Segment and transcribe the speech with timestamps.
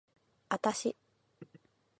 [0.49, 0.97] あたし